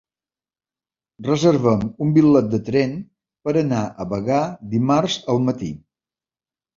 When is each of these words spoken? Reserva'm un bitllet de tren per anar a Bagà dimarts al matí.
Reserva'm 1.25 1.83
un 2.05 2.13
bitllet 2.15 2.47
de 2.53 2.59
tren 2.69 2.95
per 3.49 3.53
anar 3.61 3.81
a 3.91 4.07
Bagà 4.15 4.39
dimarts 4.73 5.19
al 5.35 5.43
matí. 5.51 5.69